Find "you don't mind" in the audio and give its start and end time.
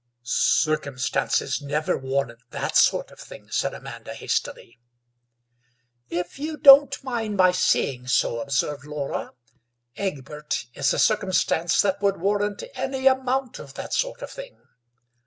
6.39-7.37